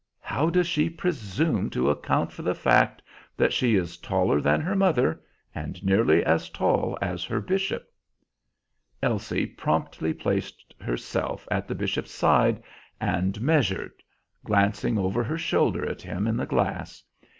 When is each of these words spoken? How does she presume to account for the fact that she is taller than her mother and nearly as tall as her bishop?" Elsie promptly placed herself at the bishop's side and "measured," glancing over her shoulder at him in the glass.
How 0.21 0.49
does 0.49 0.65
she 0.65 0.89
presume 0.89 1.69
to 1.69 1.91
account 1.91 2.31
for 2.31 2.41
the 2.41 2.55
fact 2.55 3.03
that 3.37 3.53
she 3.53 3.75
is 3.75 3.97
taller 3.97 4.41
than 4.41 4.59
her 4.59 4.75
mother 4.75 5.21
and 5.53 5.83
nearly 5.83 6.25
as 6.25 6.49
tall 6.49 6.97
as 7.03 7.23
her 7.25 7.39
bishop?" 7.39 7.87
Elsie 9.03 9.45
promptly 9.45 10.11
placed 10.11 10.73
herself 10.81 11.47
at 11.51 11.67
the 11.67 11.75
bishop's 11.75 12.09
side 12.09 12.63
and 12.99 13.39
"measured," 13.41 13.93
glancing 14.43 14.97
over 14.97 15.23
her 15.23 15.37
shoulder 15.37 15.85
at 15.87 16.01
him 16.01 16.25
in 16.25 16.35
the 16.35 16.47
glass. 16.47 17.03